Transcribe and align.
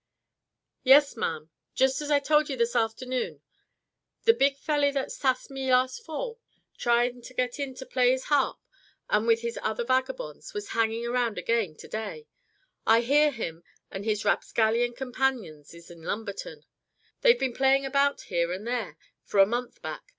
"Sure, 0.83 1.03
ma'am, 1.17 1.51
jest 1.75 2.01
as 2.01 2.09
I 2.09 2.17
told 2.17 2.49
ye 2.49 2.55
this 2.55 2.75
afternoon, 2.75 3.39
the 4.23 4.33
big 4.33 4.57
felly 4.57 4.89
that 4.89 5.11
sassed 5.11 5.51
me 5.51 5.71
last 5.71 6.03
fall, 6.03 6.39
tryin' 6.79 7.21
ter 7.21 7.35
git 7.35 7.59
in 7.59 7.75
ter 7.75 7.85
play 7.85 8.09
his 8.09 8.23
harp, 8.23 8.57
and 9.11 9.27
with 9.27 9.41
his 9.41 9.59
other 9.61 9.83
vagabonds, 9.83 10.55
was 10.55 10.69
hanging 10.69 11.05
around 11.05 11.37
again 11.37 11.75
to 11.75 11.87
day. 11.87 12.25
I 12.83 13.01
hear 13.01 13.29
him 13.29 13.63
an' 13.91 14.01
his 14.03 14.25
rapscallion 14.25 14.95
companions 14.95 15.71
is 15.75 15.91
in 15.91 16.01
Lumberton. 16.01 16.65
They've 17.21 17.37
been 17.37 17.53
playing 17.53 17.85
about 17.85 18.21
here 18.21 18.51
and 18.51 18.65
there, 18.65 18.97
for 19.23 19.37
a 19.39 19.45
month 19.45 19.83
back. 19.83 20.01